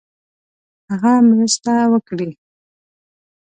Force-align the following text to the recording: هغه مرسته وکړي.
هغه 0.89 1.13
مرسته 1.29 1.73
وکړي. 1.93 2.29